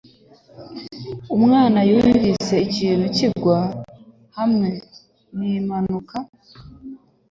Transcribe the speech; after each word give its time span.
Umwana 1.35 1.79
yumvise 1.89 2.55
ikintu 2.67 3.05
kigwa 3.15 3.59
hamwe 4.37 4.69
nimpanuka. 5.37 6.15